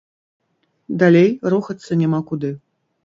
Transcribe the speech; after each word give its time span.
Далей 1.03 1.29
рухацца 1.55 2.01
няма 2.01 2.19
куды. 2.33 2.51